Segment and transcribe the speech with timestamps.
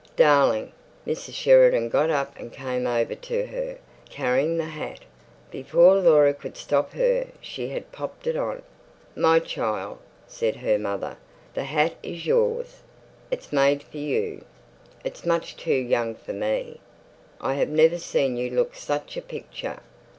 [0.15, 0.71] "Darling!"
[1.05, 1.35] Mrs.
[1.35, 3.77] Sheridan got up and came over to her,
[4.09, 5.01] carrying the hat.
[5.51, 8.63] Before Laura could stop her she had popped it on.
[9.15, 11.17] "My child!" said her mother,
[11.53, 12.81] "the hat is yours.
[13.29, 14.43] It's made for you.
[15.03, 16.79] It's much too young for me.
[17.39, 19.81] I have never seen you look such a picture.